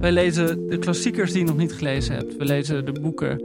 [0.00, 2.36] Wij lezen de klassiekers die je nog niet gelezen hebt.
[2.36, 3.36] We lezen de boeken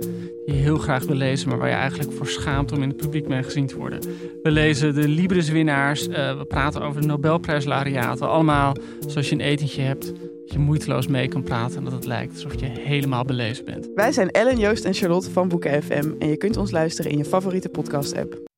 [0.46, 2.98] die je heel graag wil lezen, maar waar je eigenlijk voor schaamt om in het
[2.98, 4.00] publiek mee gezien te worden.
[4.44, 6.08] We lezen de Libris-winnaars.
[6.08, 8.30] Uh, we praten over de Nobelprijslariaten.
[8.30, 8.76] Allemaal
[9.08, 12.34] zoals je een etentje hebt, dat je moeiteloos mee kan praten en dat het lijkt
[12.34, 13.90] alsof je helemaal belezen bent.
[13.96, 17.18] Wij zijn Ellen, Joost en Charlotte van Boeken FM en je kunt ons luisteren in
[17.18, 18.50] je favoriete podcast-app.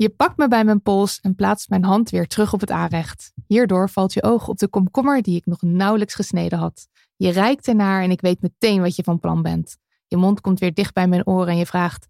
[0.00, 3.32] Je pakt me bij mijn pols en plaatst mijn hand weer terug op het aanrecht.
[3.46, 6.88] Hierdoor valt je oog op de komkommer die ik nog nauwelijks gesneden had.
[7.22, 9.76] Je reikt ernaar en ik weet meteen wat je van plan bent.
[10.06, 12.06] Je mond komt weer dicht bij mijn oren en je vraagt: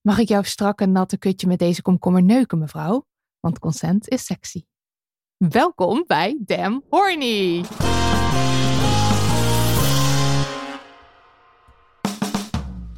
[0.00, 3.06] Mag ik jouw strakke natte kutje met deze komkommer neuken, mevrouw?
[3.40, 4.64] Want consent is sexy.
[5.36, 7.56] Welkom bij Damn Horny!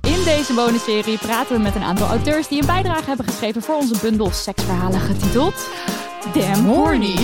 [0.01, 3.75] In deze bonusserie praten we met een aantal auteurs die een bijdrage hebben geschreven voor
[3.75, 5.71] onze bundel seksverhalen getiteld
[6.33, 7.15] Damn Horny.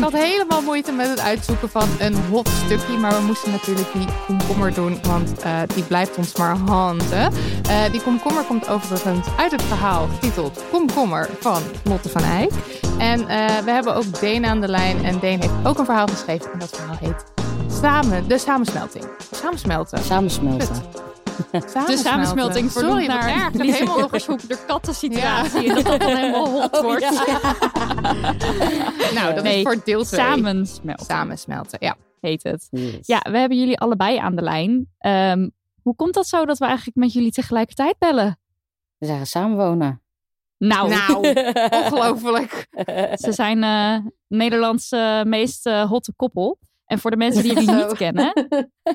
[0.00, 2.96] Ik had helemaal moeite met het uitzoeken van een hot stukje.
[2.96, 7.32] Maar we moesten natuurlijk die komkommer doen, want uh, die blijft ons maar handen.
[7.68, 12.50] Uh, die komkommer komt overigens uit het verhaal getiteld Komkommer van Lotte van Eyck.
[12.98, 13.26] En uh,
[13.64, 15.04] we hebben ook Deen aan de lijn.
[15.04, 16.52] En Deen heeft ook een verhaal geschreven.
[16.52, 17.24] En dat verhaal heet
[17.80, 19.04] Samen, de samensmelting.
[19.30, 19.98] Samensmelten.
[19.98, 21.09] Samensmelten.
[21.86, 25.62] De samensmelting Sorry, naar een helemaal onderzoek de kattensituatie.
[25.62, 25.68] Ja.
[25.68, 27.00] En dat dat dan helemaal hot Oh, wordt.
[29.14, 30.20] nou, dat Nee, is voor deel 2.
[30.20, 31.96] Samensmelten Samensmelten, ja.
[32.20, 32.68] heet het.
[32.70, 33.06] Yes.
[33.06, 34.88] Ja, we hebben jullie allebei aan de lijn.
[34.98, 35.48] Ehm,
[35.82, 38.38] hoe komt dat zo dat we eigenlijk met jullie tegelijkertijd bellen?
[38.98, 40.02] We zeggen samenwonen.
[40.58, 41.26] Nou, Nou,
[41.84, 42.66] ongelooflijk.
[43.14, 43.96] ze zijn eh
[44.28, 46.58] Nederlands eh, meest eh, hotte koppel.
[46.90, 48.32] En voor de mensen die jullie niet kennen,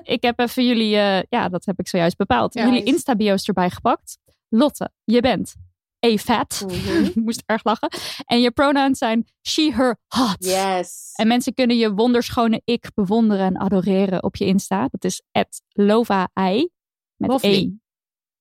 [0.04, 2.66] ik heb even jullie, eh, ja, dat heb ik zojuist bepaald, Ja.
[2.66, 4.18] jullie Insta-bio's erbij gepakt.
[4.50, 5.56] Lotte, je bent
[6.06, 6.64] a fat.
[6.68, 7.12] Mhm.
[7.26, 7.90] Moest erg lachen.
[8.26, 10.36] En je pronouns zijn she, her, hot.
[10.40, 11.12] Yes.
[11.14, 14.88] En mensen kunnen je wonderschone ik bewonderen en adoreren op je Insta.
[14.92, 15.22] Dat is
[15.70, 16.70] @lovai
[17.16, 17.74] met Lovely.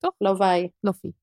[0.00, 0.08] e.
[0.18, 0.72] Lovai.
[0.80, 1.14] Loffie.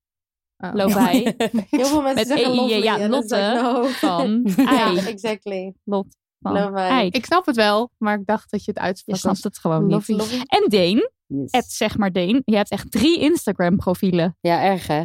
[0.57, 0.73] Oh.
[0.73, 1.23] Lovai
[1.69, 2.83] Heel veel mensen Met zeggen lovely.
[2.83, 3.83] ja, like, Lotte no.
[3.83, 5.73] van Ja, exactly.
[5.83, 7.01] Lot van.
[7.11, 9.57] Ik snap het wel, maar ik dacht dat je het Je uitsprak snapt als het
[9.57, 10.43] gewoon niet.
[10.45, 11.77] En Deen, Yes.
[11.77, 14.37] zeg maar Deen, je hebt echt drie Instagram profielen.
[14.41, 15.03] Ja, erg hè?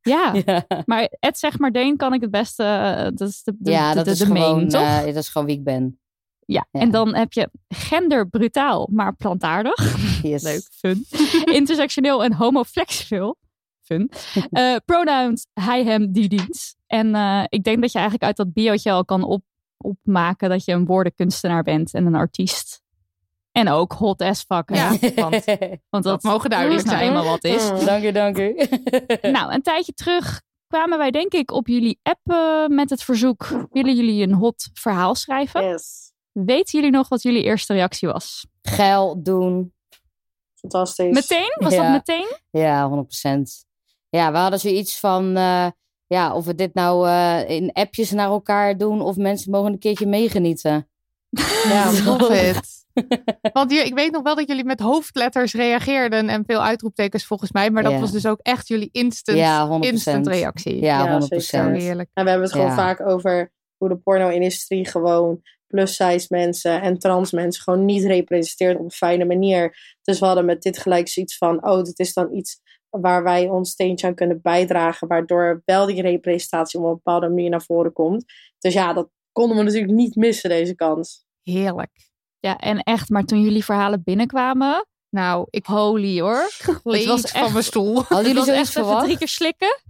[0.00, 3.54] Ja, Ja, maar het zeg maar Deen kan ik het beste, eh, dat is de,
[3.58, 4.80] de, ja dat de, is de main, gewoon, toch?
[4.82, 6.00] eh, dat is gewoon wie ik ben.
[6.46, 6.66] ja.
[6.70, 6.80] ja.
[6.80, 9.96] en dan heb je genderbrutaal, maar plantaardig.
[10.22, 10.42] Yes.
[10.42, 11.04] Leuk, fun.
[11.60, 13.36] Intersectioneel en homoflexueel.
[13.82, 14.10] Fun.
[14.50, 16.74] Eh, pronouns hij, hem, die, diens.
[16.86, 19.42] En eh, ik denk dat je eigenlijk uit dat biootje al kan op,
[19.78, 22.82] opmaken dat je een woordenkunstenaar bent en een artiest.
[23.52, 24.74] En ook hot as fuck.
[24.74, 25.44] Ja, want
[25.90, 27.08] Want dat dat mogen duidelijk is nou zijn.
[27.10, 27.70] eenmaal wat is.
[27.70, 28.54] Mm, dank u, dank u.
[29.32, 33.66] Nou, een tijdje terug kwamen wij denk ik op jullie app eh, met het verzoek.
[33.70, 35.64] Willen jullie een hot verhaal schrijven?
[35.64, 36.12] Yes.
[36.32, 38.46] Weten jullie nog wat jullie eerste reactie was?
[38.62, 39.72] Geil doen.
[40.54, 41.14] Fantastisch.
[41.14, 41.52] Meteen?
[41.54, 41.82] Was Ja.
[41.82, 42.28] dat meteen?
[42.50, 43.66] Ja, 100%.
[44.08, 45.66] Ja, we hadden zoiets van, eh,
[46.08, 49.78] ja, of we dit nou eh, in appjes naar elkaar doen of mensen mogen een
[49.78, 50.88] keertje meegenieten.
[51.68, 52.76] Ja, Love it.
[53.52, 57.52] Want hier, ik weet nog wel dat jullie met hoofdletters reageerden en veel uitroeptekens volgens
[57.52, 57.70] mij.
[57.70, 58.00] Maar dat Ja.
[58.00, 59.92] was dus ook echt jullie instant, Ja, 100%.
[59.92, 60.80] instant reactie.
[60.80, 61.44] Ja, Ja, 100%.
[61.44, 62.10] Zo heerlijk.
[62.14, 62.74] En we hebben het gewoon Ja.
[62.76, 68.84] vaak over hoe de porno-industrie gewoon plus-size mensen en trans mensen gewoon niet representeert op
[68.84, 69.96] een fijne manier.
[70.02, 73.48] Dus we hadden met dit gelijk zoiets van, oh, dit is dan iets waar wij
[73.48, 77.92] ons steentje aan kunnen bijdragen, waardoor wel die representatie op een bepaalde manier naar voren
[77.92, 78.24] komt.
[78.58, 81.24] Dus ja, dat konden we natuurlijk niet missen, deze kans.
[81.42, 81.90] Heerlijk.
[82.38, 86.48] Ja, en echt, maar toen jullie verhalen binnenkwamen, Nou, ik holy hoor.
[86.82, 87.94] gleed was van echt- mijn stoel.
[87.94, 89.04] Hadden Het jullie was zoiets echt even verwacht?
[89.04, 89.80] drie keer slikken.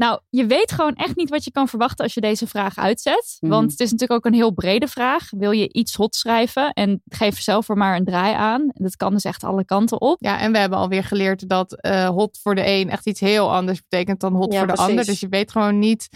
[0.00, 3.36] Nou, je weet gewoon echt niet wat je kan verwachten als je deze vraag uitzet.
[3.40, 3.52] Mhm.
[3.52, 5.28] Want het is natuurlijk ook een heel brede vraag.
[5.30, 8.70] Wil je iets hot schrijven en geef zelf er maar een draai aan.
[8.72, 10.16] Dat kan dus echt alle kanten op.
[10.20, 13.54] Ja, en we hebben alweer geleerd dat eh, hot voor de een echt iets heel
[13.54, 14.90] anders betekent dan hot Ja, voor de precies.
[14.90, 15.04] ander.
[15.04, 16.08] Dus je weet gewoon niet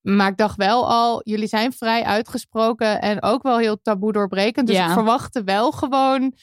[0.00, 4.66] Maar ik dacht wel al, jullie zijn vrij uitgesproken en ook wel heel taboe doorbrekend.
[4.66, 4.86] Dus Ja.
[4.86, 6.34] ik verwachtte wel gewoon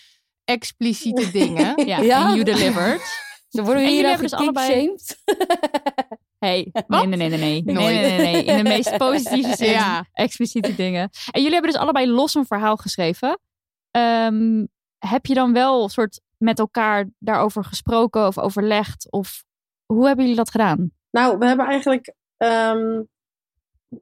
[0.43, 1.85] expliciete dingen.
[1.85, 2.27] Ja, Ja?
[2.29, 3.01] you delivered.
[3.49, 4.95] Ze worden hier jullie hebben dus allebei-?
[6.45, 7.61] Hey, nee, nee, nee, nee, nee.
[7.63, 7.95] Nee, Nooit.
[7.95, 8.43] nee, nee, nee.
[8.43, 9.69] In de meest positieve zin.
[9.69, 10.05] Ja.
[10.13, 11.01] Expliciete dingen.
[11.31, 13.39] En jullie hebben dus allebei los een verhaal geschreven.
[13.91, 14.65] Ehm,
[14.97, 19.11] heb je dan wel een soort met elkaar daarover gesproken of overlegd?
[19.11, 19.43] Of
[19.85, 20.91] hoe hebben jullie dat gedaan?
[21.11, 22.13] Nou, we hebben eigenlijk.
[22.37, 23.01] ehm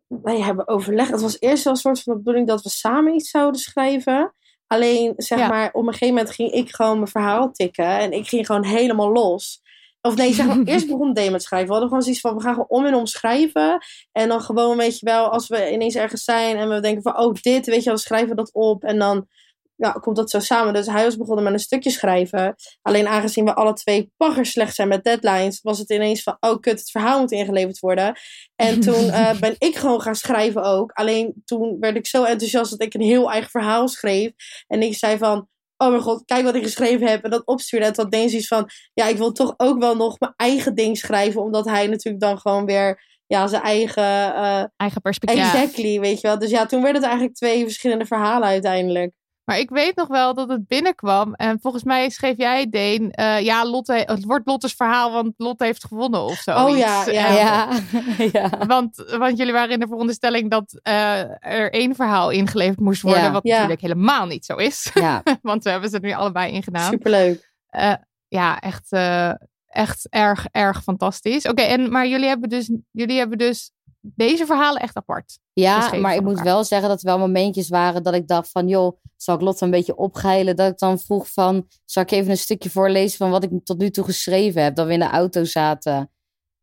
[0.08, 1.12] wij hebben overlegd.
[1.12, 4.34] Het was eerst wel een soort van de bedoeling dat we samen iets zouden schrijven.
[4.68, 5.48] Alleen, zeg Ja.
[5.48, 7.86] maar, op een gegeven moment ging ik gewoon mijn verhaal tikken.
[8.00, 9.62] En ik ging gewoon helemaal los.
[10.08, 11.68] Of nee, zeg maar, eerst begon Dave met schrijven.
[11.68, 13.86] We hadden gewoon zoiets van, we gaan gewoon om en om schrijven.
[14.12, 17.18] En dan gewoon, weet je wel, als we ineens ergens zijn en we denken van,
[17.18, 18.84] oh, dit, weet je wel, we schrijven dat op.
[18.84, 19.28] En dan
[19.76, 20.74] ja, komt dat zo samen.
[20.74, 22.56] Dus hij was begonnen met een stukje schrijven.
[22.82, 26.60] Alleen aangezien we alle twee pagger slecht zijn met deadlines, was het ineens van, oh
[26.60, 28.18] kut, het verhaal moet ingeleverd worden.
[28.56, 30.92] En toen eh, ben ik gewoon gaan schrijven ook.
[30.92, 34.32] Alleen toen werd ik zo enthousiast dat ik een heel eigen verhaal schreef.
[34.68, 35.48] En ik zei van,
[35.78, 37.24] oh mijn god, kijk wat ik geschreven heb.
[37.24, 37.86] En dat opstuurde.
[37.86, 40.98] En toen had Deen van, ja, ik wil toch ook wel nog mijn eigen ding
[40.98, 41.42] schrijven.
[41.42, 44.36] Omdat hij natuurlijk dan gewoon weer, ja, zijn eigen...
[44.36, 45.40] eh, Eigen perspectief.
[45.40, 46.40] exactly, weet je wel.
[46.40, 49.14] Dus ja, toen werden het eigenlijk twee verschillende verhalen uiteindelijk.
[49.46, 51.34] Maar ik weet nog wel dat het binnenkwam.
[51.34, 55.66] En volgens mij schreef jij, Deen, eh, ja, Lotte, het wordt Lotte's verhaal, want Lotte
[55.66, 56.66] heeft gewonnen of zo.
[56.66, 57.28] Oh ja, ja.
[57.28, 57.70] En- Ja,
[58.60, 58.66] ja.
[58.68, 63.24] Want, want jullie waren in de veronderstelling dat eh, er één verhaal ingeleverd moest worden.
[63.24, 63.32] Ja.
[63.32, 63.54] Wat Ja.
[63.54, 64.92] natuurlijk helemaal niet zo is.
[64.94, 65.24] ja.
[65.42, 66.92] want we hebben ze er nu allebei in gedaan.
[66.92, 67.52] Superleuk.
[67.70, 67.94] Eh,
[68.28, 69.32] ja, echt, eh,
[69.68, 71.46] echt erg, erg fantastisch.
[71.48, 73.72] Oké, en maar jullie hebben, dus, jullie hebben dus
[74.06, 75.40] deze verhalen echt apart.
[75.54, 78.68] Ja, maar ik moet wel zeggen dat er wel momentjes waren dat ik dacht van,
[78.68, 80.56] joh, zal ik Lotte een beetje opgeilen?
[80.56, 83.78] Dat ik dan vroeg van, zal ik even een stukje voorlezen van wat ik tot
[83.78, 84.76] nu toe geschreven heb?
[84.76, 86.12] Dat we in de auto zaten.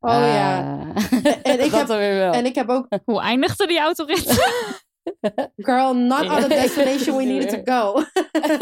[0.01, 0.79] Oh ja.
[0.95, 2.33] Eh, En ik heb- dan weer wel.
[2.33, 4.27] En ik heb ook, Hoe eindigde die autorit?
[5.57, 8.05] girl, not on the destination we needed to go.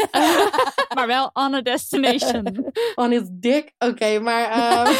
[0.95, 2.71] maar wel on a destination.
[2.95, 3.73] On his dick.
[3.77, 4.49] Oké, maar.
[4.49, 4.93] ehm,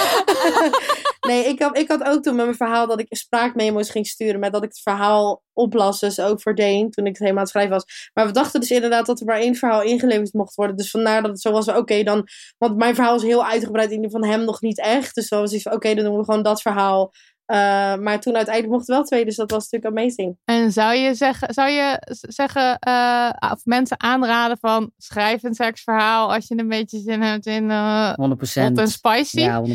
[1.28, 4.40] nee, ik had, ik had ook toen met mijn verhaal dat ik spraakmemo's ging sturen.
[4.40, 6.00] Met dat ik het verhaal oplas.
[6.00, 8.10] Dus ook voor Deen toen ik het helemaal aan het schrijven was.
[8.14, 10.76] Maar we dachten dus inderdaad dat er maar één verhaal ingeleverd mocht worden.
[10.76, 11.68] Dus vandaar dat het zo was.
[11.68, 12.28] Oké, dan.
[12.58, 13.92] Want mijn verhaal is heel uitgebreid.
[13.92, 15.16] In die van hem nog niet echt.
[15.16, 17.12] Dus dan was iets van: oké, dan doen we gewoon dat verhaal.
[17.50, 19.26] Eh, maar toen uiteindelijk mochten wel twee.
[19.26, 20.38] Dus dat was natuurlijk amazing.
[20.46, 26.34] En zou je zeggen, zou je zeggen eh, of mensen aanraden van schrijf een seksverhaal
[26.34, 28.14] als je een beetje zin hebt in eh 100%.
[28.14, 29.40] hot en spicy?
[29.40, 29.72] Ja, 100%.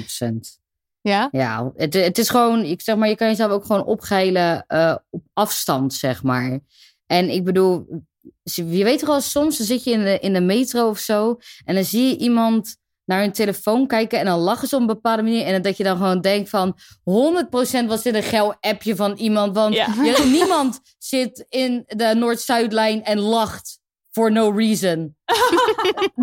[1.01, 1.29] Ja?
[1.33, 4.97] Ja, het, het is gewoon, ik zeg maar, je kan jezelf ook gewoon opgeilen eh,
[5.11, 6.61] op afstand, zeg maar.
[7.07, 8.03] En ik bedoel,
[8.43, 11.39] je weet toch wel, soms dan zit je in de, in de metro of zo
[11.65, 14.87] en dan zie je iemand naar hun telefoon kijken en dan lachen ze op een
[14.87, 15.47] bepaalde manier.
[15.47, 16.77] En dat je dan gewoon denkt van
[17.11, 19.55] 100% was dit een geil appje van iemand.
[19.55, 19.87] Want Ja.
[20.03, 23.81] je- niemand zit in de Noord-Zuidlijn en lacht
[24.11, 25.17] for no reason.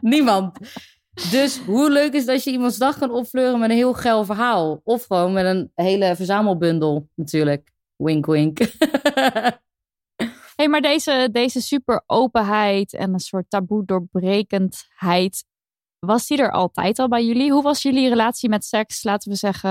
[0.00, 0.58] niemand.
[1.30, 4.80] Dus hoe leuk is als je iemands dag kan opvleuren met een heel geil verhaal.
[4.84, 7.72] Of gewoon met een hele verzamelbundel natuurlijk.
[7.96, 8.58] Wink wink.
[10.56, 15.44] hey, maar deze, deze super openheid en een soort taboe doorbrekendheid.
[16.06, 17.52] Was die er altijd al bij jullie?
[17.52, 19.70] Hoe was jullie relatie met seks, laten we zeggen,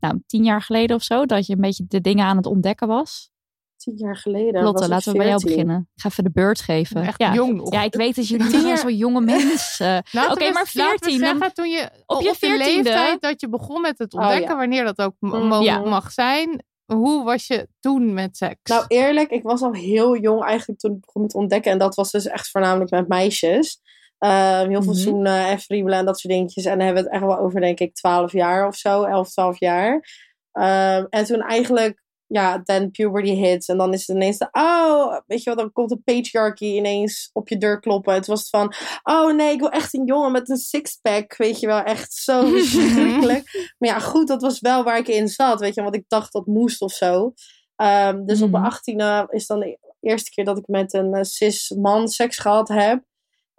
[0.00, 1.26] nou, tien jaar geleden of zo?
[1.26, 3.30] Dat je een beetje de dingen aan het ontdekken was?
[3.76, 4.62] Tien jaar geleden.
[4.62, 5.56] Lotte, laten we bij jou 14.
[5.58, 5.88] beginnen.
[5.94, 7.02] Ik ga even de beurt geven.
[7.02, 7.34] Echt ja.
[7.34, 7.72] jong nog.
[7.72, 10.02] Ja, ik weet dat jullie Tien niet jaar- zo jonge mensen.
[10.10, 12.56] Laten Oké, we- maar laten we 14, dan- zeggen, toen je op je de 14e
[12.56, 14.56] leeftijd dat je begon met het Oh, ontdekken, ja.
[14.56, 15.46] wanneer dat ook m- Mhm.
[15.46, 15.78] mo- Ja.
[15.78, 16.64] mag zijn.
[16.86, 18.70] Hoe was je toen met seks?
[18.70, 21.72] Nou, eerlijk, ik was al heel jong eigenlijk toen ik begon met ontdekken.
[21.72, 23.80] En dat was dus echt voornamelijk met meisjes.
[24.20, 25.02] Ehm, heel veel Mhm.
[25.02, 26.64] zoenen en friemelen en dat soort dingetjes.
[26.64, 29.04] En dan hebben we het echt wel over, denk ik, 12 jaar of zo.
[29.04, 30.08] 11, 12 jaar.
[30.52, 33.68] Ehm, en toen eigenlijk, ja, then puberty hits.
[33.68, 37.30] En dan is het ineens de, oh, weet je wat, dan komt de patriarchy ineens
[37.32, 38.14] op je deur kloppen.
[38.14, 41.36] Het was van, oh nee, ik wil echt een jongen met een sixpack.
[41.36, 43.74] Weet je wel, echt zo verschrikkelijk.
[43.78, 45.82] Maar ja, goed, dat was wel waar ik in zat, weet je.
[45.82, 47.32] Want ik dacht dat moest of zo.
[47.76, 48.60] Ehm, dus op Mhm.
[48.60, 52.38] mijn achttiende is dan de eerste keer dat ik met een eh, cis man seks
[52.38, 53.02] gehad heb.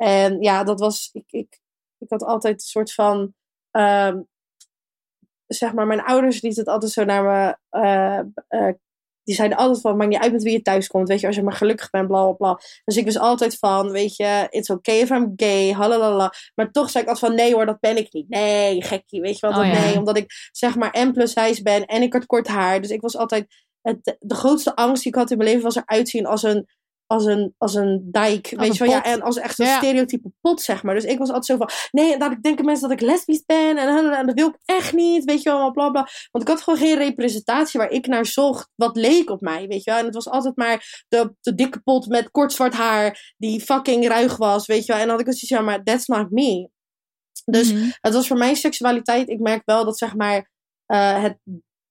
[0.01, 1.59] En ja, dat was, ik, ik,
[1.97, 3.33] ik had altijd een soort van,
[3.71, 4.21] ehm,
[5.47, 8.75] zeg maar, mijn ouders lieten het altijd zo naar me, eh, eh,
[9.23, 11.35] die zeiden altijd van, maakt niet uit met wie je thuis komt, weet je, als
[11.35, 12.59] je maar gelukkig bent, bla bla bla.
[12.83, 16.33] Dus ik was altijd van, weet je, it's okay if I'm gay, halalala.
[16.55, 18.29] Maar toch zei ik altijd van, nee hoor, dat ben ik niet.
[18.29, 19.79] Nee, gekkie, weet je wel, Oh, ja.
[19.79, 19.97] nee.
[19.97, 22.81] Omdat ik, zeg maar, M plus size ben en ik had kort haar.
[22.81, 23.47] Dus ik was altijd,
[23.81, 26.67] het, de grootste angst die ik had in mijn leven was eruit zien als een,
[27.11, 28.49] als een, als een dijk.
[28.49, 28.89] weet een je wel?
[28.89, 29.77] Ja, en als echt een Ja.
[29.77, 30.95] stereotype pot, zeg maar.
[30.95, 33.77] Dus ik was altijd zo van, nee, dat ik denken mensen dat ik lesbisch ben.
[33.77, 35.23] En, en dat wil ik echt niet.
[35.23, 36.07] Weet je wel, bla bla.
[36.31, 38.69] Want ik had gewoon geen representatie waar ik naar zocht.
[38.75, 39.99] Wat leek op mij, weet je wel.
[39.99, 43.33] En het was altijd maar de, de dikke pot met kort zwart haar.
[43.37, 45.01] Die fucking ruig was, weet je wel.
[45.01, 46.69] En dan had ik zoiets van, ja, maar that's not me.
[47.45, 47.89] Dus Mhm.
[48.01, 49.29] het was voor mij seksualiteit.
[49.29, 50.49] Ik merk wel dat zeg maar
[50.85, 51.37] eh, het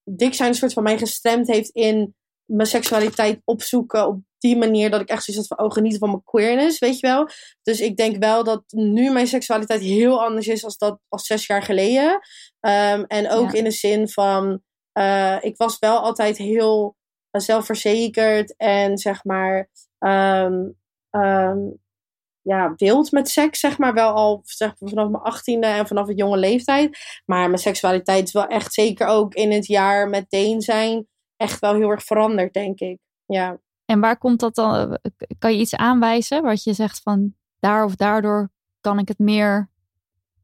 [0.04, 4.90] dik zijn een soort van mij gestemd heeft in mijn seksualiteit opzoeken op die manier
[4.90, 7.28] dat ik echt zoiets had van oh genieten van mijn queerness, weet je wel.
[7.62, 11.46] Dus ik denk wel dat nu mijn seksualiteit heel anders is als dat als zes
[11.46, 12.20] jaar geleden.
[12.60, 13.58] Ehm, en ook Ja.
[13.58, 16.96] in de zin van eh, ik was wel altijd heel
[17.30, 20.68] eh, zelfverzekerd en zeg maar ehm,
[21.10, 21.58] ehm,
[22.42, 23.94] ja, wild met seks, zeg maar.
[23.94, 26.98] Wel al zeg, vanaf mijn achttiende en vanaf een jonge leeftijd.
[27.26, 31.06] Maar mijn seksualiteit is wel echt zeker ook in het jaar met Deen zijn
[31.36, 32.98] echt wel heel erg veranderd, denk ik.
[33.26, 33.60] Ja.
[33.90, 34.98] En waar komt dat dan?
[35.38, 39.70] Kan je iets aanwijzen wat je zegt van daar of daardoor kan ik het meer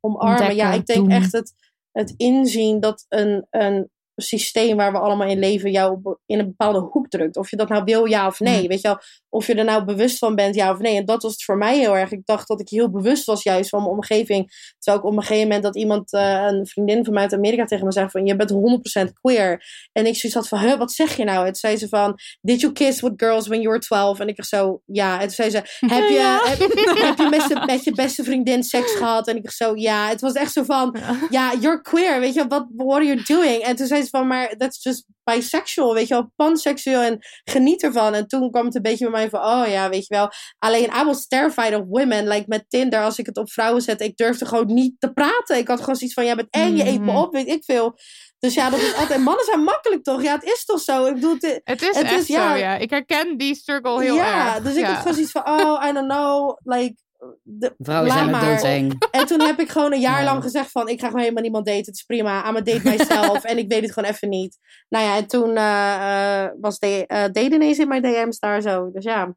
[0.01, 0.55] Omarmen.
[0.55, 1.11] ja, ik denk doen.
[1.11, 1.55] echt het,
[1.93, 6.79] het inzien dat een, een systeem waar we allemaal in leven jou in een bepaalde
[6.79, 7.37] hoek drukt.
[7.37, 8.69] Of je dat nou wil, ja of nee.
[8.69, 8.99] Weet je wel,
[9.37, 10.97] of je er nou bewust van bent, ja of nee.
[10.97, 12.13] En dat was het voor mij heel erg.
[12.13, 14.51] Ik dacht dat ik heel bewust was juist van mijn omgeving.
[14.79, 17.65] Terwijl ik op een gegeven moment dat iemand, eh, een vriendin van mij uit Amerika
[17.65, 19.65] tegen me zei van, je bent 100% queer.
[19.93, 21.47] En ik zoiets had van, huh, wat zeg je nou?
[21.47, 24.21] En zei ze van, did you kiss with girls when you were 12?
[24.21, 25.15] En ik dacht zo, ja.
[25.15, 26.59] En toen zei ze, heb je, heb,
[27.09, 29.29] heb je met, je- met je beste vriendin seks gehad?
[29.29, 30.09] En ik dacht zo, ja.
[30.09, 30.97] Het was echt zo van,
[31.31, 33.63] ja, you're queer, weet je, what, what are you doing?
[33.63, 37.83] En toen zei ze van, maar that's just bisexual, weet je wel, panseksueel en geniet
[37.83, 38.15] ervan.
[38.15, 40.29] En toen kwam het een beetje bij mij van, oh ja, weet je wel.
[40.59, 44.01] Alleen, I was terrified of women, like met Tinder, als ik het op vrouwen zet,
[44.01, 45.57] ik durfde gewoon niet te praten.
[45.57, 47.17] Ik had gewoon zoiets van, ja, bent eng, je eet me Mhm.
[47.17, 47.99] op, weet ik veel.
[48.39, 50.23] Dus ja, dat is altijd, mannen zijn makkelijk toch?
[50.23, 51.07] Ja, het is toch zo?
[51.07, 52.51] Ik bedoel, het, Het is Het echt is, ja.
[52.51, 52.77] zo, ja.
[52.77, 54.65] Ik herken die struggle heel ja, erg.
[54.65, 54.87] dus ik ja.
[54.87, 56.95] had gewoon zoiets van, oh, I don't know, like...
[57.43, 58.45] De, Vrouwen zijn maar.
[58.45, 59.07] doodeng.
[59.11, 60.25] En toen heb ik gewoon een jaar Ja.
[60.25, 60.89] lang gezegd van...
[60.89, 61.85] ik ga gewoon helemaal niemand daten.
[61.85, 62.49] Het is prima.
[62.49, 63.45] I'm a date myself.
[63.51, 64.59] en ik weet het gewoon even niet.
[64.89, 68.61] Nou ja, en toen eh, eh, was de, eh date ineens in mijn DM's daar
[68.61, 68.91] zo.
[68.93, 69.35] Dus ja.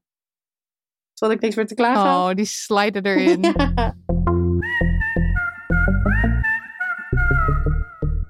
[1.20, 2.30] Had ik niks meer te klagen.
[2.30, 3.42] Oh, die sliden erin.
[3.42, 3.96] Ja.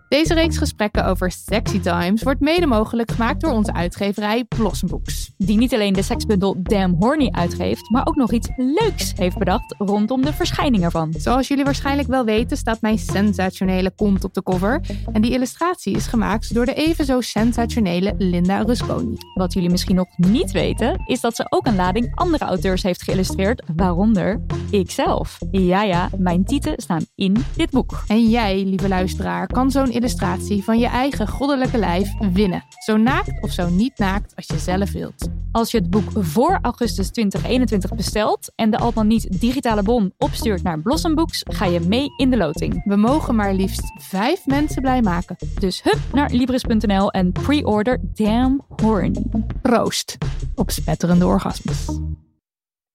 [0.10, 5.32] Deze reeks gesprekken over sexy times wordt mede mogelijk gemaakt door onze uitgeverij Blossom Books.
[5.38, 9.76] die niet alleen de seksbundel Damn Horny uitgeeft, maar ook nog iets leuks heeft bedacht
[9.78, 11.14] rondom de verschijning ervan.
[11.18, 14.82] Zoals jullie waarschijnlijk wel weten staat mijn sensationele kont op de cover.
[15.12, 19.18] En die illustratie is gemaakt door de even zo sensationele Linda Rusconi.
[19.34, 23.04] Wat jullie misschien nog niet weten, is dat ze ook een lading andere auteurs heeft
[23.04, 25.38] geïllustreerd, waaronder ikzelf.
[25.52, 28.04] Ja, ja, mijn tieten staan in dit boek.
[28.08, 32.64] En jij, lieve luisteraar, kan zo'n illustratie van je eigen goddelijke lijf winnen.
[32.86, 35.30] Zo naakt of zo niet naakt als je zelf wilt.
[35.52, 40.14] Als je het boek voor augustus 2021 bestelt en de al dan niet digitale bon
[40.18, 42.82] opstuurt naar Blossom Books, ga je mee in de loting.
[42.86, 45.36] We mogen maar liefst vijf mensen blij maken.
[45.60, 49.26] Dus hup naar Libris.nl en pre-order Damn Horny.
[49.62, 50.18] Proost
[50.56, 51.86] op spetterende orgasmes.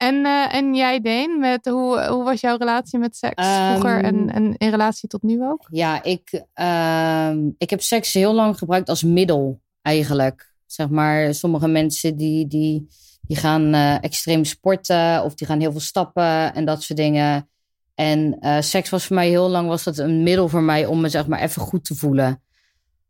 [0.05, 4.03] En, eh, en jij, Deen, met hoe, hoe was jouw relatie met seks Ehm, vroeger
[4.03, 5.67] en, en in relatie tot nu ook?
[5.71, 10.53] Ja, ik, ehm, ik heb seks heel lang gebruikt als middel eigenlijk.
[10.67, 12.87] Zeg maar, sommige mensen die, die,
[13.21, 17.49] die gaan eh, extreem sporten of die gaan heel veel stappen en dat soort dingen.
[17.95, 21.01] En eh, seks was voor mij heel lang was dat een middel voor mij om
[21.01, 22.43] me zeg maar even goed te voelen.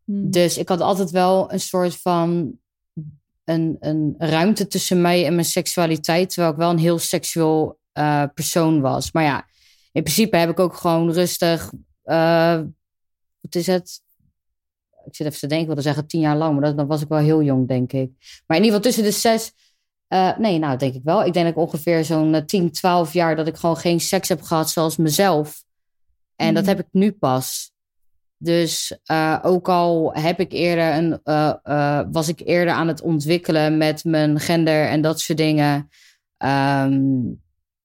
[0.07, 2.59] Dus ik had altijd wel een soort van
[3.45, 8.25] een, een ruimte tussen mij en mijn seksualiteit, terwijl ik wel een heel seksueel eh,
[8.35, 9.13] persoon was.
[9.13, 9.47] Maar ja,
[9.93, 11.73] in principe heb ik ook gewoon rustig,
[12.03, 12.61] eh,
[13.41, 14.03] wat is het?
[15.07, 17.03] Ik zit even te denken, ik wilde zeggen tien jaar lang, maar dat, dan was
[17.03, 18.11] ik wel heel jong, denk ik.
[18.47, 19.53] Maar in ieder geval tussen de zes,
[20.07, 21.25] eh, nee, nou denk ik wel.
[21.25, 24.29] Ik denk dat ik ongeveer zo'n eh, 10, 12 jaar dat ik gewoon geen seks
[24.29, 25.65] heb gehad zoals mezelf.
[26.37, 26.73] En dat Mhm.
[26.77, 27.73] heb ik nu pas.
[28.45, 33.01] Dus eh, ook al heb ik eerder een, eh, eh, was ik eerder aan het
[33.01, 35.89] ontwikkelen met mijn gender en dat soort dingen.
[36.37, 37.23] Ehm,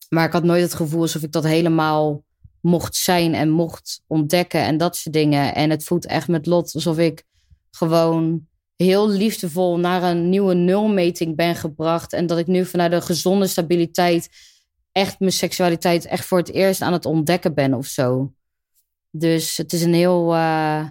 [0.10, 2.24] maar ik had nooit het gevoel alsof ik dat helemaal
[2.62, 5.56] mocht zijn en mocht ontdekken en dat soort dingen.
[5.56, 7.24] En het voelt echt met lot alsof ik
[7.72, 12.14] gewoon heel liefdevol naar een nieuwe nulmeting ben gebracht.
[12.14, 14.30] En dat ik nu vanuit een gezonde stabiliteit
[14.92, 18.34] echt mijn seksualiteit echt voor het eerst aan het ontdekken ben of zo.
[19.12, 20.24] Dus het is een heel.
[20.34, 20.88] eh,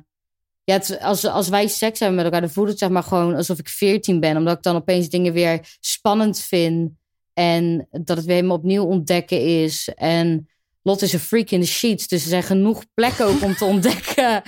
[0.64, 3.34] ja, het- als, als wij seks hebben met elkaar, dan voelt het zeg maar gewoon
[3.34, 4.36] alsof ik 14 ben.
[4.36, 6.90] Omdat ik dan opeens dingen weer spannend vind.
[7.34, 9.88] En dat het weer helemaal opnieuw ontdekken is.
[9.94, 10.48] En
[10.82, 12.08] Lot is een freak in de sheets.
[12.08, 14.42] Dus er zijn genoeg plekken ook om te ontdekken.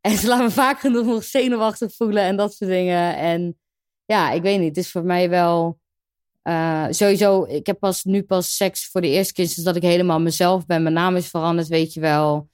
[0.00, 3.16] En ze laten me vaak genoeg nog zenuwachtig voelen en dat soort dingen.
[3.16, 3.58] En
[4.04, 4.68] ja, ik weet niet.
[4.76, 5.78] Het is voor mij wel.
[6.42, 9.82] eh, sowieso, ik heb pas nu pas seks voor de eerste keer sinds dat ik
[9.82, 10.82] helemaal mezelf ben.
[10.82, 12.48] Mijn naam is veranderd, weet je wel.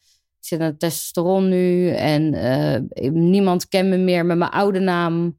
[0.44, 5.38] Ik zit aan testosteron nu en eh, niemand kent me meer met mijn oude naam.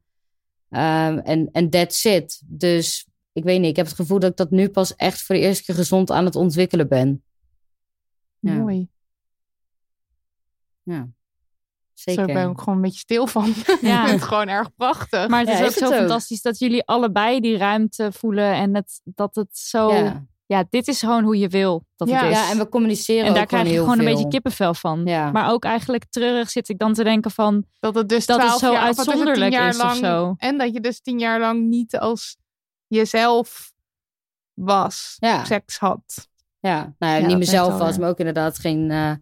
[0.70, 2.42] Uh, en, en that's it.
[2.46, 5.34] Dus ik weet niet, ik heb het gevoel dat ik dat nu pas echt voor
[5.34, 7.24] de eerste keer gezond aan het ontwikkelen ben.
[8.38, 8.52] Ja.
[8.52, 8.88] Mooi.
[10.82, 11.08] Ja.
[11.92, 12.26] Zo Zeker.
[12.26, 13.52] ben ik gewoon een beetje stil van.
[13.80, 14.02] Ja.
[14.02, 15.28] ik vind het gewoon erg prachtig.
[15.28, 15.98] Maar het is Ja, ook is het zo ook.
[15.98, 18.54] fantastisch dat jullie allebei die ruimte voelen.
[18.54, 19.92] En het, dat het zo...
[19.92, 20.26] Ja.
[20.46, 20.64] Ja.
[20.70, 22.18] dit is gewoon hoe je wil dat Ja.
[22.24, 22.36] het is.
[22.38, 25.02] ja, en we communiceren en daar ook krijg je gewoon een beetje kippenvel van.
[25.04, 25.30] Ja.
[25.30, 27.64] Maar ook eigenlijk treurig zit ik dan te denken van...
[27.80, 29.68] dat het dus dat het 12 zo jaar, of wat is het, 10 uitzonderlijk jaar
[29.68, 30.34] is of lang, zo.
[30.38, 32.36] En dat je dus tien jaar lang niet als
[32.86, 33.72] jezelf
[34.54, 35.44] was, Ja.
[35.44, 36.28] seks had.
[36.60, 38.90] Ja, nou ja, Ja, niet mezelf was, maar ook inderdaad geen.
[38.90, 39.12] eh,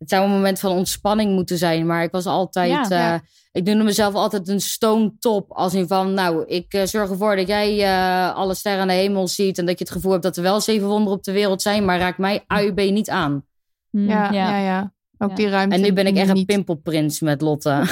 [0.00, 2.70] het zou een moment van ontspanning moeten zijn, maar ik was altijd.
[2.70, 3.20] Ja, eh, ja.
[3.52, 5.52] Ik noemde mezelf altijd een stone top.
[5.52, 8.94] Als in van, nou, ik eh, zorg ervoor dat jij eh, alle sterren aan de
[8.94, 9.58] hemel ziet.
[9.58, 11.84] En dat je het gevoel hebt dat er wel zeven wonderen op de wereld zijn,
[11.84, 13.44] maar raak mij AUB niet aan.
[13.90, 14.58] hm, Ja, ja.
[14.58, 15.34] ja, Ook Ja.
[15.36, 15.74] die ruimte.
[15.74, 17.70] En nu ben ik echt een pimpelprins met Lotte.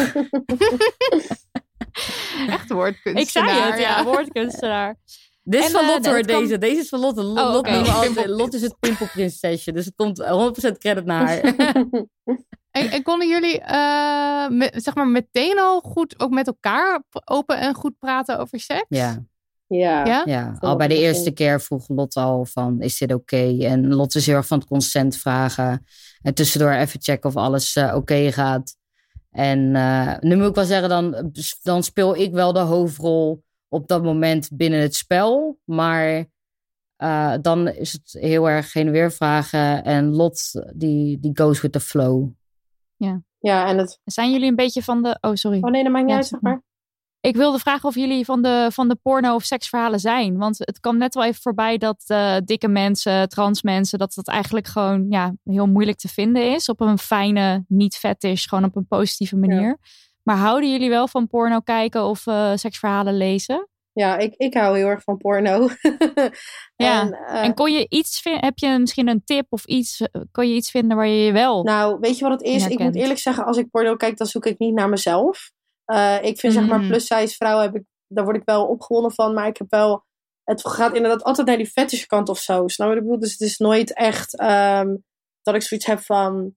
[2.48, 3.56] echt woordkunstenaar.
[3.56, 4.96] Ik zei het, ja, woordkunstenaar.
[5.48, 6.58] Dit is En, van eh, Lotte hoor, deze.
[6.58, 7.22] Deze is van Lotte.
[7.22, 7.52] Lot, Oh,
[8.14, 8.26] Lot.
[8.40, 10.22] Lot is het pimpelprinsesje, dus het komt
[10.74, 11.54] 100% credit naar haar.
[12.70, 17.58] En, en konden jullie eh, me- zeg maar meteen al goed ook met elkaar open
[17.58, 18.84] en goed praten over seks?
[18.88, 19.24] ja.
[19.66, 20.06] Ja.
[20.06, 20.22] Ja?
[20.24, 23.56] Ja, al bij de eerste keer vroeg Lotte al van, is dit oké?
[23.64, 25.86] En Lotte is heel erg van het consent vragen.
[26.22, 28.76] En tussendoor even checken of alles eh, oké gaat.
[29.30, 33.88] En eh, nu moet ik wel zeggen, dan, dan speel ik wel de hoofdrol op
[33.88, 35.60] dat moment binnen het spel.
[35.64, 36.26] Maar
[36.96, 39.84] eh, dan is het heel erg heen en weer vragen.
[39.84, 42.28] En Lot, die, die goes with the flow.
[43.40, 44.00] Ja, en het...
[44.04, 45.18] Zijn jullie een beetje van de...
[45.20, 45.58] Oh, sorry.
[45.60, 46.62] Oh nee, dat maakt niet Ja, uit, zeg zeg maar.
[47.20, 50.36] Ik wilde vragen of jullie van de, van de porno- of seksverhalen zijn.
[50.36, 54.28] Want het kwam net wel even voorbij dat eh, dikke mensen, trans mensen, dat dat
[54.28, 56.68] eigenlijk gewoon ja, heel moeilijk te vinden is.
[56.68, 59.78] Op een fijne, niet fetish, gewoon op een positieve manier.
[60.28, 63.68] Maar houden jullie wel van porno kijken of eh, seksverhalen lezen?
[63.92, 65.68] Ja, ik, ik hou heel erg van porno.
[66.76, 70.00] Ja, En, eh, En kon je iets vinden, heb je misschien een tip of iets,
[70.00, 71.62] eh, kon je iets vinden waar je je wel...
[71.62, 72.66] Nou, weet je wat het is?
[72.66, 75.50] Ik moet eerlijk zeggen, als ik porno kijk, dan zoek ik niet naar mezelf.
[76.20, 76.86] Ik vind zeg maar Mm.
[76.86, 79.34] plus-size vrouwen, heb ik, daar word ik wel opgewonden van.
[79.34, 80.04] Maar ik heb wel,
[80.44, 82.68] het gaat inderdaad altijd naar die fetish kant of zo.
[82.68, 83.20] Snap je wat ik bedoel?
[83.20, 84.96] Dus het is nooit echt ehm,
[85.42, 86.56] dat ik zoiets heb van...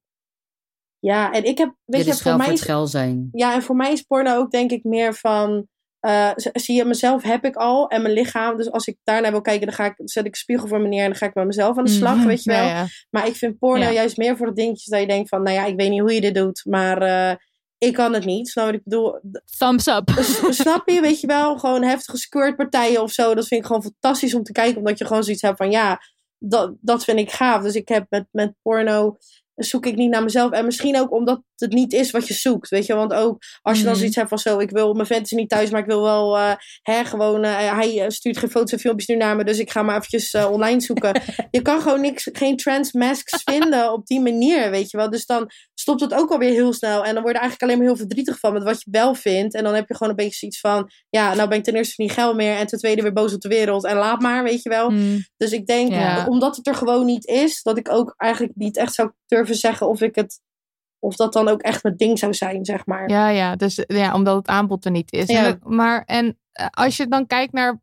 [1.01, 3.29] Ja, en ik heb, weet Dit je, voor mij is zijn.
[3.31, 5.67] Ja, en voor mij is porno ook denk ik meer van...
[5.99, 8.57] eh, zie je, mezelf heb ik al en mijn lichaam.
[8.57, 10.87] Dus als ik daarnaar wil kijken, dan ga ik, zet ik een spiegel voor me
[10.87, 11.03] neer...
[11.03, 12.27] en dan ga ik met mezelf aan de slag, Mhm.
[12.27, 12.63] weet je wel.
[12.65, 12.85] Ja, ja.
[13.09, 13.91] Maar ik vind porno Ja.
[13.91, 15.43] juist meer voor de dingetjes dat je denkt van...
[15.43, 17.35] nou ja, ik weet niet hoe je dit doet, maar eh,
[17.77, 18.49] ik kan het niet.
[18.49, 19.19] Snap je wat ik bedoel?
[19.57, 20.09] Thumbs up.
[20.49, 21.57] Snap je, weet je wel?
[21.59, 23.35] Gewoon heftige squirtpartijen of zo.
[23.35, 24.77] Dat vind ik gewoon fantastisch om te kijken.
[24.77, 25.99] Omdat je gewoon zoiets hebt van ja,
[26.37, 27.63] dat, dat vind ik gaaf.
[27.63, 29.17] Dus ik heb met, met porno
[29.55, 30.51] zoek ik niet naar mezelf.
[30.51, 32.69] En misschien ook omdat het niet is wat je zoekt.
[32.69, 33.99] Weet je, want ook als je dan Mhm.
[33.99, 36.51] zoiets hebt van zo, ik wil mijn fantasy niet thuis, maar ik wil wel eh,
[36.81, 39.71] hè, gewoon, eh, hij eh, stuurt geen foto's en filmpjes nu naar me, dus ik
[39.71, 41.21] ga maar eventjes online zoeken.
[41.51, 45.09] je kan gewoon niks, geen trans masks vinden op die manier, weet je wel.
[45.09, 47.05] Dus dan stopt het ook alweer heel snel.
[47.05, 49.55] En dan word je eigenlijk alleen maar heel verdrietig van met wat je wel vindt.
[49.55, 52.01] En dan heb je gewoon een beetje zoiets van, ja, nou ben ik ten eerste
[52.01, 53.85] niet geil meer en ten tweede weer boos op de wereld.
[53.85, 54.89] En laat maar, weet je wel.
[54.89, 55.25] Mm.
[55.37, 56.25] Dus ik denk, Ja.
[56.27, 59.87] omdat het er gewoon niet is, dat ik ook eigenlijk niet echt zou durven zeggen
[59.87, 60.41] of ik het,
[60.99, 63.09] of dat dan ook echt mijn ding zou zijn, zeg maar.
[63.09, 65.27] Ja, ja, dus ja, omdat het aanbod er niet is.
[65.27, 65.45] Ja.
[65.45, 67.81] En, maar en eh, als je dan kijkt naar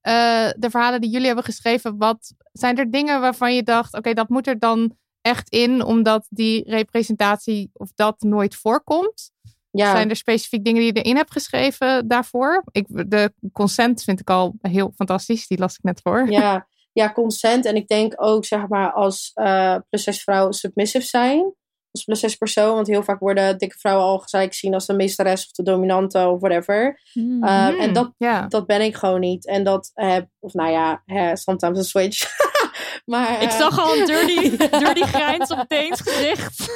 [0.00, 4.12] eh, de verhalen die jullie hebben geschreven, wat zijn er dingen waarvan je dacht, oké,
[4.12, 9.30] dat moet er dan echt in, omdat die representatie of dat nooit voorkomt?
[9.70, 9.90] Ja.
[9.90, 12.64] Zijn er specifiek dingen die je erin hebt geschreven daarvoor?
[12.70, 16.30] Ik, de consent vind ik al heel fantastisch, die las ik net voor.
[16.30, 16.66] ja,
[16.96, 17.64] ja, consent.
[17.64, 21.54] En ik denk ook, zeg maar, als eh plus 6 vrouwen submissive zijn.
[21.90, 22.74] Als plus 6 persoon.
[22.74, 26.28] Want heel vaak worden dikke vrouwen al gelijk gezien als de meesteres of de dominante
[26.28, 27.00] of whatever.
[27.12, 27.44] Mm.
[27.44, 28.46] Eh, Hmm, En dat, ja.
[28.46, 29.46] dat ben ik gewoon niet.
[29.46, 32.26] En dat heb, of nou ja, hè, sometimes a switch.
[33.12, 36.70] maar, Ik eh, zag al een dirty, dirty grijns op Deens gezicht.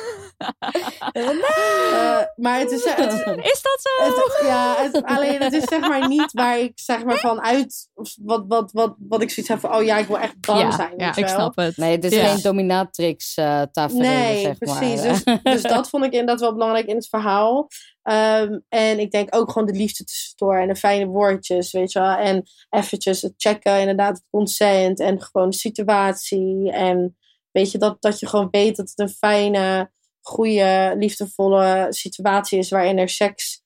[1.13, 3.21] Eh, maar het is, het is,
[3.53, 4.05] Is dat zo?
[4.05, 7.89] Het, ja, het, alleen het is zeg maar niet waar ik zeg maar van uit,
[7.95, 10.61] of wat, wat, wat, wat ik zoiets heb van, oh ja, ik wil echt bang
[10.61, 10.93] Ja, zijn.
[10.97, 11.29] ja, Ik wel.
[11.35, 11.77] snap het.
[11.77, 12.27] Nee, dit is Ja.
[12.27, 15.03] geen dominatrix uh, tafereel, Nee, zeg precies.
[15.03, 15.13] maar.
[15.13, 15.23] Dus,
[15.63, 17.69] dus dat vond ik inderdaad wel belangrijk in het verhaal.
[18.03, 21.99] Ehm, en ik denk ook gewoon de liefde tussendoor en de fijne woordjes, weet je
[21.99, 22.17] wel.
[22.17, 26.71] En eventjes het checken, inderdaad, het consent en gewoon de situatie.
[26.73, 27.17] En
[27.51, 32.71] weet je, dat, dat je gewoon weet dat het een fijne, goede, liefdevolle situatie is
[32.71, 33.63] waarin er seks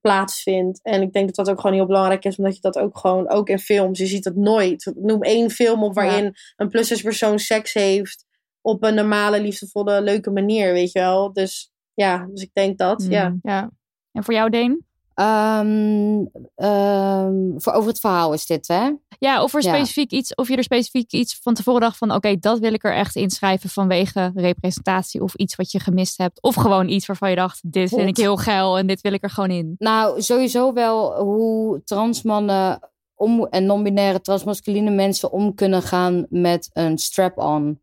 [0.00, 0.80] plaatsvindt.
[0.82, 3.28] En ik denk dat dat ook gewoon heel belangrijk is, omdat je dat ook gewoon,
[3.28, 4.92] ook in films, je ziet het nooit.
[4.96, 8.24] Noem één film op waarin een plus persoon seks heeft
[8.60, 11.32] op een normale, liefdevolle, leuke manier, weet je wel.
[11.32, 13.10] Dus ja, dus ik denk dat, Mm.
[13.10, 13.36] ja.
[13.42, 13.70] Ja.
[14.12, 14.85] En voor jou, Deen?
[15.16, 16.24] Ehm,
[16.54, 18.90] ehm, voor over het verhaal is dit, hè?
[19.18, 19.74] Ja, of, er Ja.
[19.74, 22.12] specifiek iets, of je er specifiek iets van tevoren dacht van...
[22.12, 25.22] oké, dat wil ik er echt inschrijven vanwege representatie...
[25.22, 26.42] of iets wat je gemist hebt.
[26.42, 28.78] Of gewoon iets waarvan je dacht, dit vind ik heel geil...
[28.78, 29.74] en dit wil ik er gewoon in.
[29.78, 36.98] Nou, sowieso wel hoe transmannen om, en non-binaire transmasculine mensen om kunnen gaan met een
[36.98, 37.80] strap-on.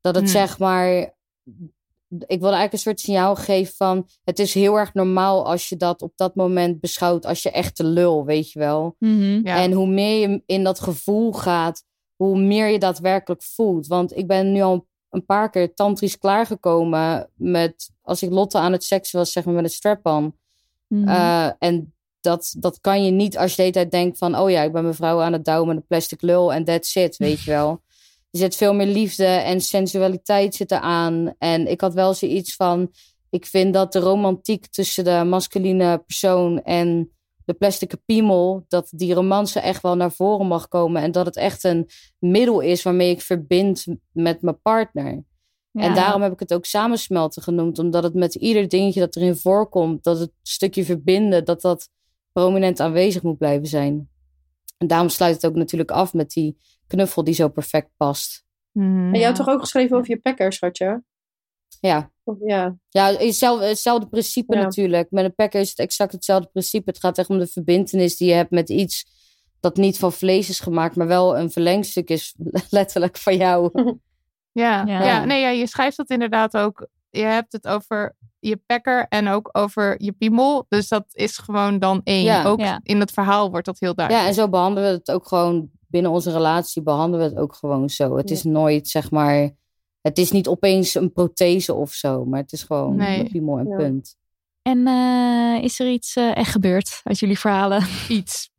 [0.00, 0.32] Dat het Hmm.
[0.32, 1.14] zeg maar.
[2.18, 4.08] Ik wil eigenlijk een soort signaal geven van.
[4.24, 7.84] Het is heel erg normaal als je dat op dat moment beschouwt als je echte
[7.84, 8.96] lul, weet je wel.
[8.98, 9.62] Ja.
[9.62, 11.84] En hoe meer je in dat gevoel gaat,
[12.16, 13.86] hoe meer je daadwerkelijk voelt.
[13.86, 17.90] Want ik ben nu al een paar keer tantrisch klaargekomen met.
[18.02, 20.36] Als ik Lotte aan het seksen was, zeg maar met een strap-on.
[20.86, 21.08] Mhm.
[21.08, 24.38] Eh, en dat, dat kan je niet als je de hele tijd denkt van...
[24.38, 26.94] oh ja, ik ben mijn vrouw aan het douwen met een plastic lul en that's
[26.94, 27.80] it, weet je wel.
[28.32, 31.34] Er zit veel meer liefde en sensualiteit zit eraan.
[31.38, 32.92] En ik had wel zoiets van...
[33.30, 37.10] ik vind dat de romantiek tussen de masculine persoon en
[37.44, 38.64] de plastic piemel...
[38.68, 41.02] dat die romance echt wel naar voren mag komen.
[41.02, 45.24] En dat het echt een middel is waarmee ik verbind met mijn partner.
[45.72, 47.78] En daarom heb ik het ook samensmelten genoemd.
[47.78, 51.88] Omdat het met ieder dingetje dat erin voorkomt, dat het stukje verbinden, dat dat
[52.32, 54.10] prominent aanwezig moet blijven zijn.
[54.78, 56.56] En daarom sluit het ook natuurlijk af met die
[56.96, 58.44] knuffel die zo perfect past.
[58.72, 58.88] Mhm.
[58.88, 61.02] En jij hebt toch ook geschreven over je pekker, schatje?
[61.80, 62.76] Ja, Of, ja.
[62.88, 64.62] ja hetzelfde, hetzelfde principe Ja.
[64.62, 65.10] natuurlijk.
[65.10, 66.90] Met een packer is het exact hetzelfde principe.
[66.90, 69.04] Het gaat echt om de verbindenis die je hebt met iets
[69.60, 72.34] dat niet van vlees is gemaakt, maar wel een verlengstuk is
[72.70, 73.70] letterlijk van jou.
[74.52, 75.04] Ja, Ja.
[75.04, 75.24] ja.
[75.24, 76.86] nee, ja, je schrijft dat inderdaad ook.
[77.10, 80.66] Je hebt het over je pekker en ook over je piemel.
[80.68, 82.22] Dus dat is gewoon dan één.
[82.22, 82.44] Ja.
[82.44, 82.80] Ook Ja.
[82.82, 84.24] in het verhaal wordt dat heel duidelijk.
[84.26, 87.54] Ja, en zo behandelen we het ook gewoon binnen onze relatie behandelen we het ook
[87.54, 88.16] gewoon zo.
[88.16, 89.50] Het is nooit zeg maar,
[90.00, 93.18] het is niet opeens een prothese of zo, maar het is gewoon Nee.
[93.20, 93.76] een piemel en Ja.
[93.76, 94.16] punt.
[94.62, 97.82] En eh, is er iets eh, echt gebeurd uit jullie verhalen?
[98.08, 98.50] Iets.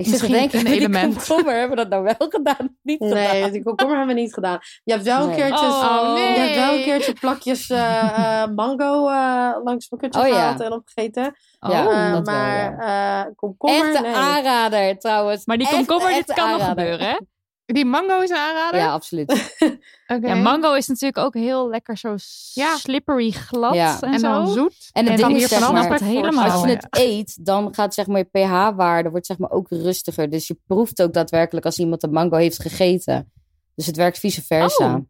[0.00, 1.26] Ik zit te Misschien denken, een die element.
[1.26, 3.50] komkommer, hebben we dat nou wel gedaan niet Nee, gedaan?
[3.50, 4.58] die komkommer hebben we niet gedaan.
[4.84, 5.36] Je hebt wel een Nee.
[5.36, 6.32] keertje, Oh, nee.
[6.32, 10.34] je hebt wel een keertje plakjes eh, eh, mango eh, langs mijn kutje Oh, ja.
[10.34, 11.34] gehaald en opgegeten.
[11.60, 14.14] Ja, Oh, Eh, dat wel, maar eh, komkommer, Echte nee.
[14.14, 15.46] aanrader trouwens.
[15.46, 17.16] Maar die Echt, komkommer, dit kan nog gebeuren, hè?
[17.72, 18.80] Die mango is een aanrader?
[18.80, 19.30] Ja, absoluut.
[20.14, 20.26] Oké.
[20.28, 22.14] Ja, mango is natuurlijk ook heel lekker zo
[22.54, 22.76] Ja.
[22.76, 24.00] slippery glad Ja.
[24.00, 24.32] en, En zo.
[24.32, 24.90] dan zoet.
[24.92, 26.50] En het En ding dan is hier zeg van alles maar, wat helemaal.
[26.50, 26.74] als je ja.
[26.74, 30.30] het eet, dan gaat zeg maar je pH-waarde wordt zeg maar ook rustiger.
[30.30, 33.32] Dus je proeft ook daadwerkelijk als iemand een mango heeft gegeten.
[33.74, 35.02] Dus het werkt vice versa.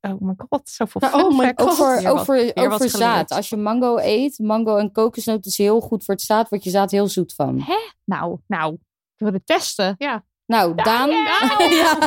[0.00, 1.62] Oh my god, zoveel Ja, oh facts.
[1.62, 1.70] god.
[1.80, 3.30] Over, wat- over, zaad.
[3.30, 6.70] Als je mango eet, mango en kokosnoot is heel goed voor het zaad, wordt je
[6.70, 7.64] zaad heel zoet van.
[8.04, 8.76] Nou, nou,
[9.16, 9.94] we willen testen.
[10.48, 11.10] Nou, Daan.
[11.80, 11.98] Ja.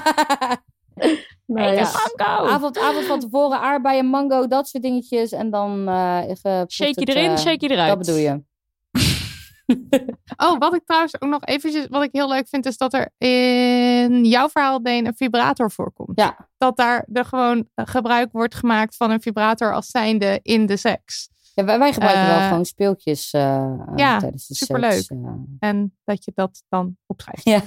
[1.45, 1.91] Nee, ja.
[2.17, 2.45] Mango!
[2.47, 5.32] Avond, avond van tevoren, aardbeien, mango, dat soort dingetjes.
[5.32, 7.89] En dan eh geproefd Shake je het, erin, eh, shake je eruit.
[7.89, 8.43] Dat bedoel je.
[10.38, 13.12] Oh, wat ik trouwens ook nog eventjes, wat ik heel leuk vind, is dat er
[13.17, 16.19] in jouw verhaal, Deen, een vibrator voorkomt.
[16.19, 16.49] Ja.
[16.58, 20.77] Dat daar er gewoon eh, gebruik wordt gemaakt van een vibrator als zijnde in de
[20.77, 21.30] seks.
[21.53, 25.09] Ja, wij, wij gebruiken wel Eh, gewoon speeltjes eh, ja, tijdens de superleuk.
[25.09, 25.17] eh.
[25.59, 27.43] En dat je dat dan opschrijft.
[27.43, 27.61] Ja.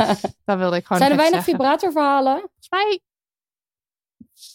[0.44, 1.52] Daar wilde ik gewoon Zijn er weinig zeggen.
[1.52, 2.36] vibratorverhalen?
[2.38, 3.00] Volgens mij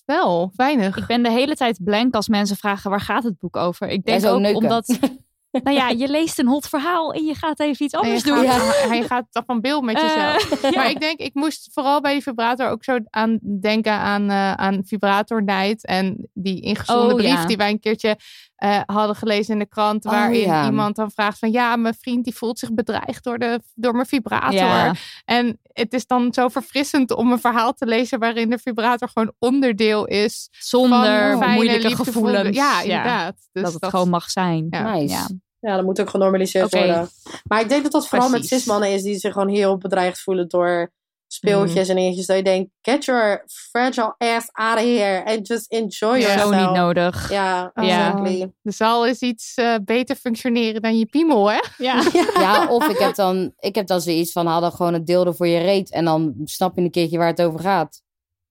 [0.05, 0.97] wel, weinig.
[0.97, 3.87] Ik ben de hele tijd blank als mensen vragen waar gaat het boek over.
[3.87, 4.61] Ik denk ook neuken.
[4.61, 4.97] omdat,
[5.63, 8.43] nou ja, je leest een hot verhaal en je gaat even iets anders gaat, doen.
[8.43, 8.93] Ja.
[9.01, 10.61] je gaat toch van beeld met Eh, jezelf.
[10.61, 10.69] ja.
[10.75, 14.53] Maar ik denk, ik moest vooral bij die vibrator ook zo aan denken aan, eh
[14.53, 15.85] aan Vibrator Night.
[15.85, 17.45] En die ingezonden Oh, brief ja.
[17.45, 18.17] die wij een keertje
[18.59, 20.03] eh, hadden gelezen in de krant.
[20.03, 20.65] Waarin Oh, ja.
[20.65, 24.05] iemand dan vraagt van ja, mijn vriend die voelt zich bedreigd door, de, door mijn
[24.05, 24.53] vibrator.
[24.53, 24.93] Ja.
[25.25, 29.33] En het is dan zo verfrissend om een verhaal te lezen waarin de vibrator gewoon
[29.39, 30.47] onderdeel is.
[30.51, 32.57] Zonder van fijne, moeilijke gevoelens.
[32.57, 33.35] Ja, inderdaad.
[33.51, 34.67] Dus dat het gewoon mag zijn.
[34.69, 34.93] Ja.
[34.93, 35.13] Nice.
[35.13, 35.27] Ja.
[35.59, 37.09] Ja, dat moet ook genormaliseerd worden.
[37.47, 40.47] Maar ik denk dat dat vooral met cismannen is die zich gewoon heel bedreigd voelen
[40.47, 40.91] door
[41.31, 41.89] speeltjes Mhm.
[41.89, 42.25] en dingetjes.
[42.25, 46.27] Dat je denkt, get your fragile ass out of here and just enjoy Ja.
[46.27, 46.53] yourself.
[46.53, 47.31] Zo niet nodig.
[47.31, 48.51] Ja, exactly.
[48.61, 51.59] De zaal is iets eh, beter functioneren dan je piemel, hè?
[51.77, 52.03] Ja.
[52.39, 55.35] Ja, of ik heb dan, ik heb dan zoiets van, hadden gewoon een deel er
[55.35, 55.91] voor je reet.
[55.91, 58.01] En dan snap je een keertje waar het over gaat.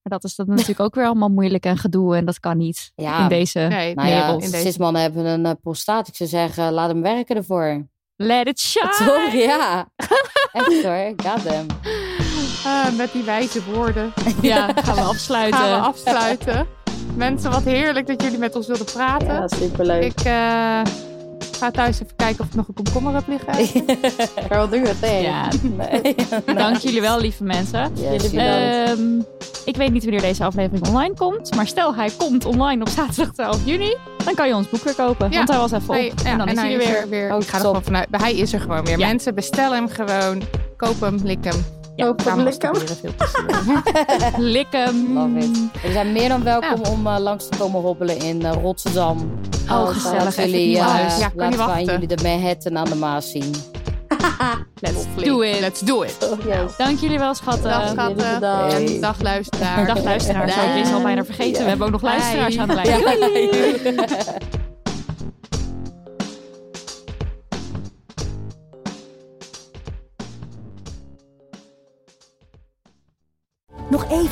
[0.03, 2.17] Maar dat is dan natuurlijk ook weer allemaal moeilijk en gedoe.
[2.17, 3.23] En dat kan niet Ja.
[3.23, 4.43] in deze Nee, Nou ja, wereld.
[4.45, 6.09] in deze- cismannen hebben een uh, prostaat.
[6.09, 7.87] Ik zou zeggen, laat hem werken ervoor.
[8.17, 8.95] Let it shine!
[9.07, 9.33] Toch?
[9.33, 9.89] Ja.
[10.53, 11.67] Echt hoor, got them.
[12.67, 15.59] Ah, met die wijze woorden Ja, gaan we afsluiten.
[15.61, 16.67] gaan we afsluiten.
[17.17, 19.27] Mensen, wat heerlijk dat jullie met ons wilden praten.
[19.27, 20.03] Ja, superleuk.
[20.05, 20.81] Ik, eh,
[21.59, 23.55] ga thuis even kijken of ik nog een komkommer heb liggen.
[24.49, 25.19] Girl, doe het, hè?
[25.19, 26.15] Ja, Nee.
[26.55, 27.93] dank jullie wel, lieve mensen.
[27.95, 28.33] Yes.
[28.33, 29.19] Ehm,
[29.65, 31.55] ik weet niet wanneer deze aflevering online komt.
[31.55, 33.97] Maar stel hij komt online op zaterdag 12 juni.
[34.25, 35.31] Dan kan je ons boek weer kopen.
[35.31, 35.37] Ja.
[35.37, 35.95] Want hij was even op.
[35.95, 36.97] Hij- ja, en dan is hij er weer.
[37.01, 37.35] er weer.
[37.35, 38.07] Oh, ik ga er gewoon vanuit.
[38.11, 38.99] Hij is er gewoon weer.
[38.99, 39.07] Ja.
[39.07, 40.43] Mensen, bestel hem gewoon.
[40.77, 41.65] Koop hem, lik hem.
[41.99, 42.73] Ja, Koop hem, Samen lik hem.
[42.73, 44.39] masturberen, veel plezier.
[44.39, 45.13] Likken.
[45.15, 45.83] Love it.
[45.83, 46.91] We zijn meer dan welkom Ja.
[46.91, 49.19] om eh, langs te komen hobbelen in eh, Rotterdam.
[49.19, 50.37] Oh, Laten gezellig.
[50.37, 51.19] we Even jullie, eh.
[51.19, 53.55] Ja, kan laten niet we jullie de Manhattan aan de Maas zien.
[54.81, 55.61] Let's do it.
[55.61, 56.17] Let's do it.
[56.47, 56.77] Yes.
[56.77, 57.63] Dank jullie wel, schatten.
[57.71, 58.35] Dag schatten.
[58.35, 58.75] bedankt.
[58.75, 59.87] En dag luisteraar.
[59.87, 60.55] Dag luisteraars.
[60.55, 60.65] Dag.
[60.77, 61.63] Ik is al bijna vergeten.
[61.63, 62.61] We hebben ook nog luisteraars Bye.
[62.63, 62.75] aan de
[63.83, 63.97] lijn.